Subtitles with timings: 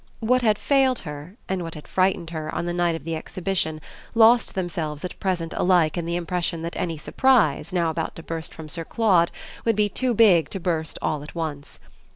[0.19, 3.79] What had failed her and what had frightened her on the night of the Exhibition
[4.15, 8.51] lost themselves at present alike in the impression that any "surprise" now about to burst
[8.51, 9.29] from Sir Claude
[9.63, 11.77] would be too big to burst all at once.